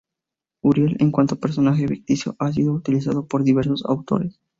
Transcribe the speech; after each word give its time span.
Uriel, 0.63 0.97
en 0.99 1.11
cuanto 1.11 1.39
personaje 1.39 1.87
ficticio, 1.87 2.35
ha 2.39 2.51
sido 2.51 2.73
utilizado 2.73 3.27
por 3.27 3.43
diversos 3.43 3.85
autores. 3.85 4.39